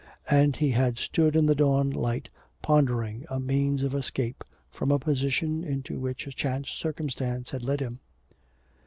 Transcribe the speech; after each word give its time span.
And 0.31 0.55
he 0.55 0.71
had 0.71 0.97
stood 0.97 1.35
in 1.35 1.45
the 1.45 1.53
dawn 1.53 1.91
light 1.91 2.27
pondering 2.63 3.23
a 3.29 3.39
means 3.39 3.83
of 3.83 3.93
escape 3.93 4.43
from 4.71 4.89
a 4.91 4.97
position 4.97 5.63
into 5.63 5.99
which 5.99 6.25
a 6.25 6.31
chance 6.31 6.71
circumstance 6.71 7.51
had 7.51 7.61
led 7.61 7.81
him. 7.81 7.99